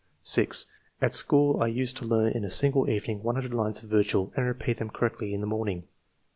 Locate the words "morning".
5.45-5.83